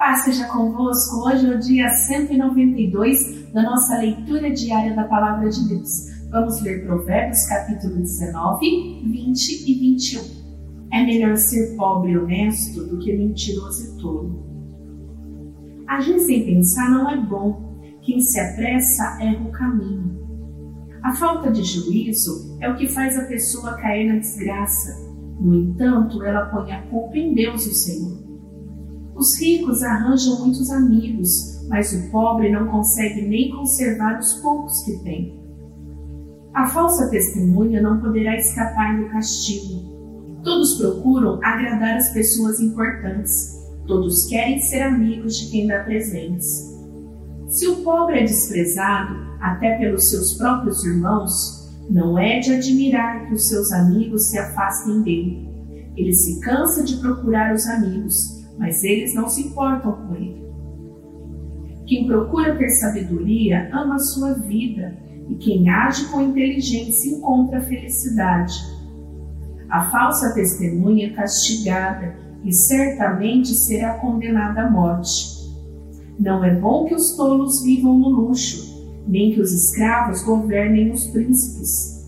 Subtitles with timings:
[0.00, 1.28] Paz seja convosco.
[1.28, 5.90] Hoje é o dia 192 da nossa leitura diária da Palavra de Deus.
[6.30, 10.22] Vamos ler Provérbios capítulo 19, 20 e 21.
[10.90, 14.42] É melhor ser pobre e honesto do que mentiroso e tolo.
[15.86, 17.78] Agir sem pensar não é bom.
[18.00, 20.18] Quem se apressa erra o caminho.
[21.02, 24.98] A falta de juízo é o que faz a pessoa cair na desgraça.
[25.38, 28.29] No entanto, ela põe a culpa em Deus, o Senhor.
[29.20, 34.98] Os ricos arranjam muitos amigos, mas o pobre não consegue nem conservar os poucos que
[35.00, 35.38] tem.
[36.54, 40.40] A falsa testemunha não poderá escapar do castigo.
[40.42, 43.60] Todos procuram agradar as pessoas importantes.
[43.86, 46.74] Todos querem ser amigos de quem dá presentes.
[47.46, 53.34] Se o pobre é desprezado, até pelos seus próprios irmãos, não é de admirar que
[53.34, 55.46] os seus amigos se afastem dele.
[55.94, 60.44] Ele se cansa de procurar os amigos, mas eles não se importam com ele.
[61.86, 64.96] Quem procura ter sabedoria ama a sua vida,
[65.28, 68.54] e quem age com inteligência encontra felicidade.
[69.70, 75.40] A falsa testemunha é castigada e certamente será condenada à morte.
[76.18, 81.06] Não é bom que os tolos vivam no luxo, nem que os escravos governem os
[81.06, 82.06] príncipes.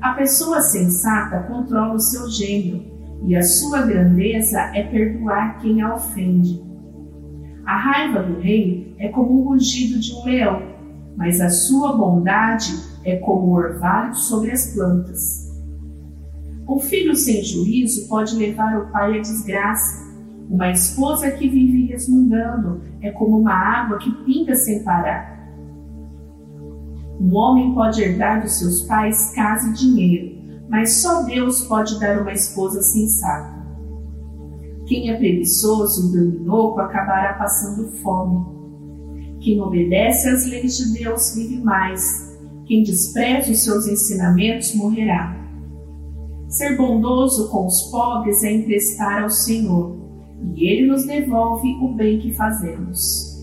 [0.00, 5.94] A pessoa sensata controla o seu gênio, e a sua grandeza é perdoar quem a
[5.94, 6.62] ofende.
[7.64, 10.62] A raiva do rei é como o rugido de um leão,
[11.16, 12.72] mas a sua bondade
[13.04, 15.48] é como o orvalho sobre as plantas.
[16.68, 20.06] Um filho sem juízo pode levar o pai à desgraça.
[20.50, 25.38] Uma esposa que vive resmungando é como uma água que pinga sem parar.
[27.20, 30.37] Um homem pode herdar dos seus pais casa e dinheiro,
[30.68, 33.58] mas só Deus pode dar uma esposa sensata.
[34.86, 38.58] Quem é preguiçoso e dorminoco acabará passando fome.
[39.40, 42.02] Quem obedece às leis de Deus vive mais.
[42.66, 45.36] Quem despreza os seus ensinamentos morrerá.
[46.48, 49.96] Ser bondoso com os pobres é emprestar ao Senhor,
[50.54, 53.38] e Ele nos devolve o bem que fazemos.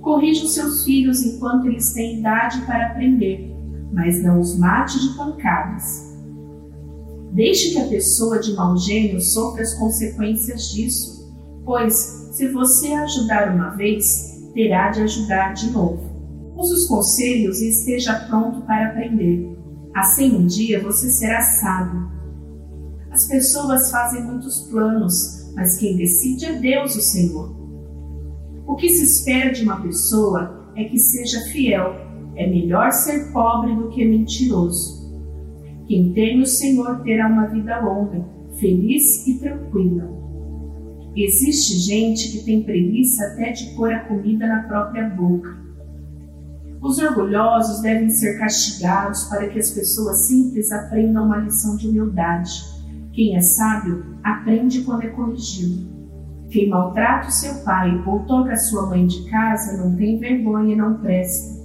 [0.00, 3.54] Corrija os seus filhos enquanto eles têm idade para aprender,
[3.92, 6.08] mas não os mate de pancadas.
[7.32, 11.34] Deixe que a pessoa de mau gênio sofra as consequências disso,
[11.64, 11.94] pois,
[12.32, 16.08] se você ajudar uma vez, terá de ajudar de novo.
[16.56, 19.56] Use os conselhos e esteja pronto para aprender.
[19.94, 22.08] Assim um dia você será sábio.
[23.10, 27.56] As pessoas fazem muitos planos, mas quem decide é Deus, o Senhor.
[28.66, 32.07] O que se espera de uma pessoa é que seja fiel.
[32.38, 34.96] É melhor ser pobre do que mentiroso.
[35.88, 38.24] Quem tem o Senhor terá uma vida longa,
[38.60, 40.08] feliz e tranquila.
[41.16, 45.58] Existe gente que tem preguiça até de pôr a comida na própria boca.
[46.80, 52.52] Os orgulhosos devem ser castigados para que as pessoas simples aprendam uma lição de humildade.
[53.12, 55.88] Quem é sábio aprende quando é corrigido.
[56.50, 60.74] Quem maltrata o seu pai ou toca a sua mãe de casa não tem vergonha
[60.74, 61.57] e não presta.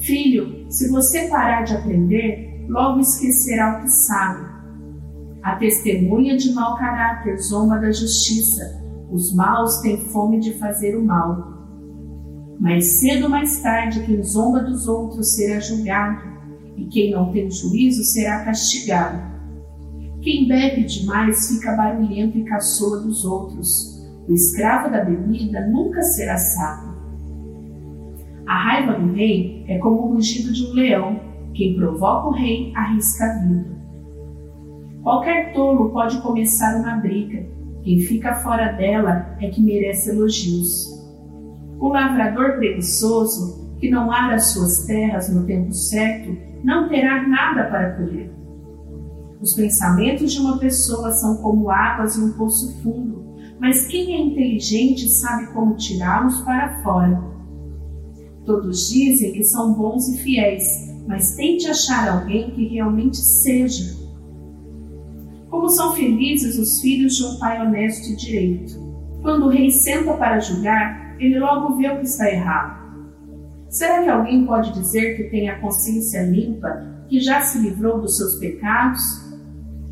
[0.00, 4.48] Filho, se você parar de aprender, logo esquecerá o que sabe.
[5.42, 8.82] A testemunha de mau caráter zomba da justiça.
[9.10, 11.60] Os maus têm fome de fazer o mal.
[12.58, 16.22] Mais cedo ou mais tarde, quem zomba dos outros será julgado,
[16.76, 19.18] e quem não tem juízo será castigado.
[20.22, 24.00] Quem bebe demais fica barulhento e caçoa dos outros.
[24.28, 26.89] O escravo da bebida nunca será sábio.
[28.50, 31.20] A raiva do rei é como o rugido de um leão.
[31.54, 33.70] Quem provoca o rei arrisca a vida.
[35.04, 37.46] Qualquer tolo pode começar uma briga.
[37.84, 40.68] Quem fica fora dela é que merece elogios.
[41.78, 47.92] O lavrador preguiçoso, que não ara suas terras no tempo certo, não terá nada para
[47.92, 48.32] colher.
[49.40, 54.20] Os pensamentos de uma pessoa são como águas em um poço fundo, mas quem é
[54.20, 57.30] inteligente sabe como tirá-los para fora.
[58.44, 60.64] Todos dizem que são bons e fiéis,
[61.06, 63.98] mas tente achar alguém que realmente seja.
[65.48, 68.90] Como são felizes os filhos de um pai honesto e direito.
[69.22, 72.80] Quando o rei senta para julgar, ele logo vê o que está errado.
[73.68, 78.16] Será que alguém pode dizer que tem a consciência limpa, que já se livrou dos
[78.16, 79.00] seus pecados?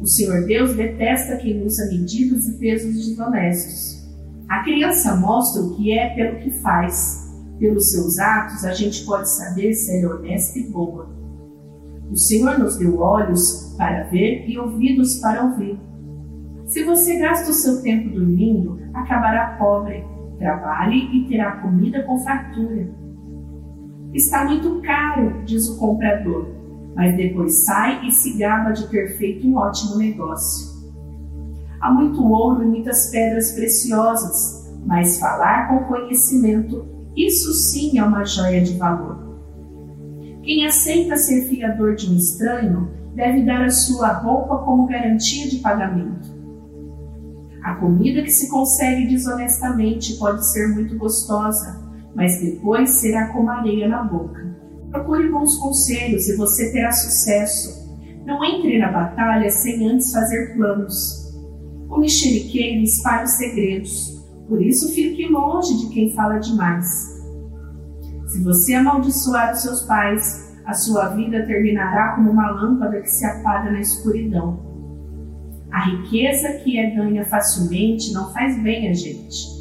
[0.00, 4.08] O Senhor Deus detesta quem usa medidas e pesos desonestos.
[4.48, 7.27] A criança mostra o que é pelo que faz.
[7.58, 11.08] Pelos seus atos, a gente pode saber se ela é honesta e boa.
[12.10, 15.78] O Senhor nos deu olhos para ver e ouvidos para ouvir.
[16.66, 20.05] Se você gasta o seu tempo dormindo, acabará pobre.
[20.38, 22.88] Trabalhe e terá comida com fartura.
[24.14, 26.49] Está muito caro, diz o comprador,
[26.94, 30.78] mas depois sai e se gaba de ter feito um ótimo negócio.
[31.81, 36.87] Há muito ouro e muitas pedras preciosas, mas falar com conhecimento,
[37.26, 39.29] isso sim é uma joia de valor.
[40.43, 45.59] Quem aceita ser fiador de um estranho deve dar a sua roupa como garantia de
[45.59, 46.38] pagamento.
[47.65, 51.85] A comida que se consegue desonestamente pode ser muito gostosa,
[52.15, 54.56] mas depois será como areia na boca.
[54.91, 57.87] Procure bons conselhos e você terá sucesso.
[58.25, 61.29] Não entre na batalha sem antes fazer planos.
[61.91, 64.18] O mexeriqueiro espalha os segredos,
[64.48, 66.86] por isso fique longe de quem fala demais.
[68.26, 73.24] Se você amaldiçoar os seus pais, a sua vida terminará como uma lâmpada que se
[73.24, 74.66] apaga na escuridão.
[75.70, 79.58] A riqueza que é ganha facilmente não faz bem a gente.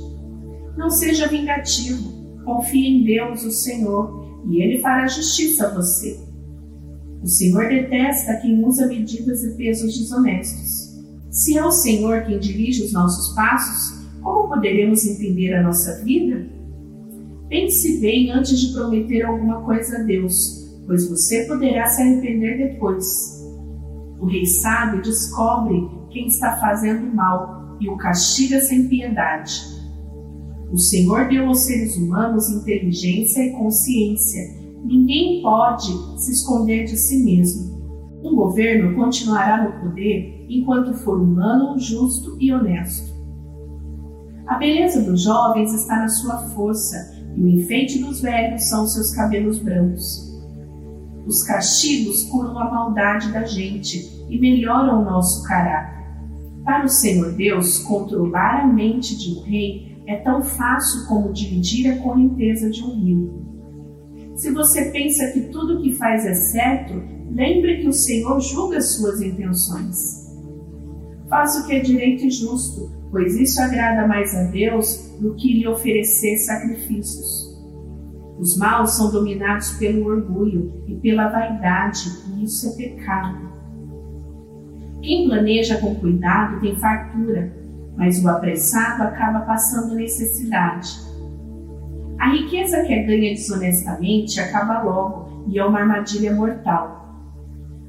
[0.78, 6.18] Não seja vingativo, confie em Deus, o Senhor, e Ele fará justiça a você.
[7.22, 10.96] O Senhor detesta quem usa medidas e pesos desonestos.
[11.30, 13.97] Se é o Senhor quem dirige os nossos passos,
[14.28, 16.46] como poderemos entender a nossa vida?
[17.48, 23.06] Pense bem antes de prometer alguma coisa a Deus, pois você poderá se arrepender depois.
[24.20, 29.62] O rei sábio descobre quem está fazendo mal e o castiga sem piedade.
[30.74, 34.42] O Senhor deu aos seres humanos inteligência e consciência.
[34.84, 35.88] Ninguém pode
[36.22, 37.78] se esconder de si mesmo.
[38.22, 43.17] Um governo continuará no poder enquanto for humano, justo e honesto.
[44.48, 49.14] A beleza dos jovens está na sua força e o enfeite dos velhos são seus
[49.14, 50.26] cabelos brancos.
[51.26, 55.98] Os castigos curam a maldade da gente e melhoram o nosso caráter.
[56.64, 61.92] Para o Senhor Deus, controlar a mente de um rei é tão fácil como dividir
[61.92, 63.46] a correnteza de um rio.
[64.38, 66.94] Se você pensa que tudo que faz é certo,
[67.30, 70.17] lembre que o Senhor julga suas intenções.
[71.30, 75.60] Faça o que é direito e justo, pois isso agrada mais a Deus do que
[75.60, 77.48] lhe oferecer sacrifícios.
[78.40, 83.48] Os maus são dominados pelo orgulho e pela vaidade, e isso é pecado.
[85.02, 87.52] Quem planeja com cuidado tem fartura,
[87.98, 90.90] mas o apressado acaba passando necessidade.
[92.20, 96.98] A riqueza que é ganha desonestamente acaba logo e é uma armadilha mortal.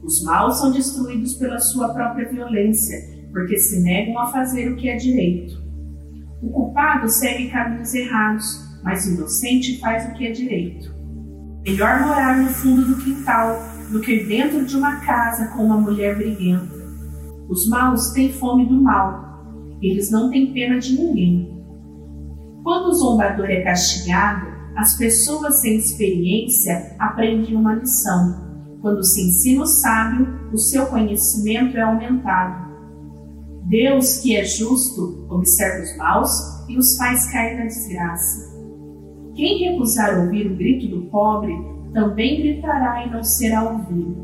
[0.03, 4.89] Os maus são destruídos pela sua própria violência porque se negam a fazer o que
[4.89, 5.63] é direito.
[6.43, 8.45] O culpado segue caminhos errados,
[8.83, 10.95] mas o inocente faz o que é direito.
[11.65, 13.61] Melhor morar no fundo do quintal
[13.91, 16.79] do que dentro de uma casa com uma mulher briguenta.
[17.49, 21.59] Os maus têm fome do mal, eles não têm pena de ninguém.
[22.63, 24.47] Quando o zombador é castigado,
[24.77, 28.47] as pessoas sem experiência aprendem uma lição.
[28.81, 32.68] Quando se ensina o sábio, o seu conhecimento é aumentado.
[33.69, 36.31] Deus, que é justo, observa os maus
[36.71, 38.57] e os faz cair na desgraça.
[39.35, 41.55] Quem recusar ouvir o grito do pobre,
[41.93, 44.17] também gritará e não será ouvido.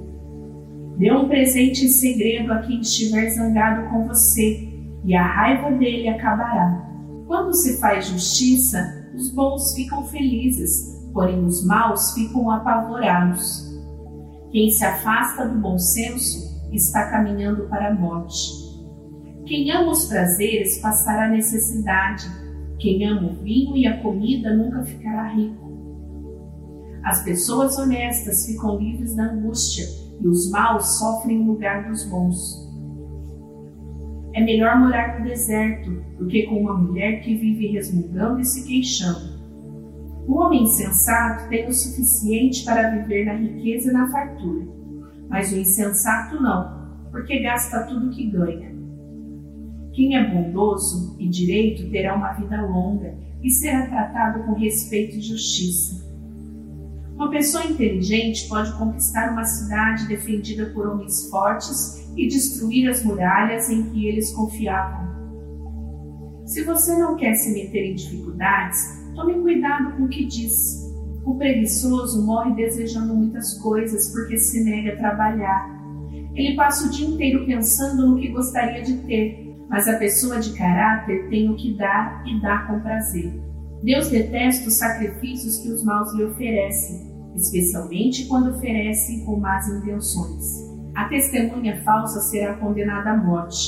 [0.96, 4.66] Dê um presente em segredo a quem estiver zangado com você,
[5.04, 6.82] e a raiva dele acabará.
[7.26, 13.70] Quando se faz justiça, os bons ficam felizes, porém os maus ficam apavorados.
[14.50, 18.63] Quem se afasta do bom senso está caminhando para a morte.
[19.46, 22.24] Quem ama os prazeres passará necessidade.
[22.78, 25.64] Quem ama o vinho e a comida nunca ficará rico.
[27.04, 29.84] As pessoas honestas ficam livres da angústia
[30.20, 32.64] e os maus sofrem em lugar dos bons.
[34.32, 38.66] É melhor morar no deserto do que com uma mulher que vive resmungando e se
[38.66, 39.34] queixando.
[40.26, 44.66] O homem insensato tem o suficiente para viver na riqueza e na fartura,
[45.28, 48.73] mas o insensato não, porque gasta tudo que ganha.
[49.94, 55.20] Quem é bondoso e direito terá uma vida longa e será tratado com respeito e
[55.20, 56.04] justiça.
[57.14, 63.70] Uma pessoa inteligente pode conquistar uma cidade defendida por homens fortes e destruir as muralhas
[63.70, 65.04] em que eles confiavam.
[66.44, 68.80] Se você não quer se meter em dificuldades,
[69.14, 70.92] tome cuidado com o que diz.
[71.24, 75.72] O preguiçoso morre desejando muitas coisas porque se nega a trabalhar.
[76.34, 79.43] Ele passa o dia inteiro pensando no que gostaria de ter,
[79.74, 83.32] mas a pessoa de caráter tem o que dar e dá com prazer.
[83.82, 90.44] Deus detesta os sacrifícios que os maus lhe oferecem, especialmente quando oferecem com más intenções.
[90.94, 93.58] A testemunha falsa será condenada à morte,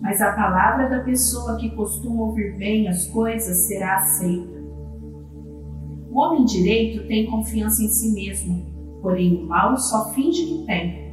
[0.00, 4.60] mas a palavra da pessoa que costuma ouvir bem as coisas será aceita.
[6.12, 11.04] O homem direito tem confiança em si mesmo, porém o mal só finge que tem.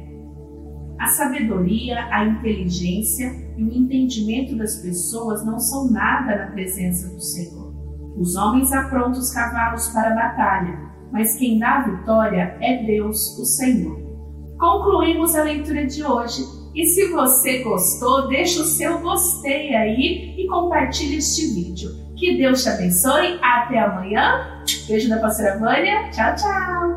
[1.00, 7.20] A sabedoria, a inteligência e o entendimento das pessoas não são nada na presença do
[7.20, 7.74] Senhor.
[8.16, 10.78] Os homens aprontam os cavalos para a batalha,
[11.12, 13.98] mas quem dá a vitória é Deus, o Senhor.
[14.58, 16.42] Concluímos a leitura de hoje.
[16.74, 21.90] E se você gostou, deixa o seu gostei aí e compartilhe este vídeo.
[22.16, 23.38] Que Deus te abençoe.
[23.42, 24.62] Até amanhã.
[24.88, 26.10] Beijo da pastora Vânia.
[26.10, 26.93] Tchau, tchau.